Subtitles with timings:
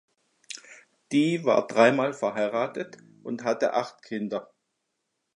[1.11, 4.51] Dee war dreimal verheiratet und hatte acht Kinder.